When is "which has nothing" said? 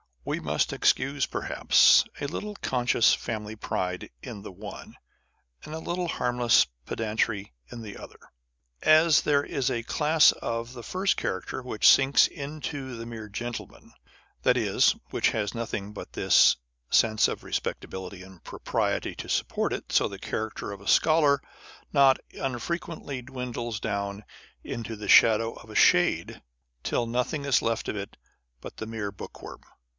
15.09-15.91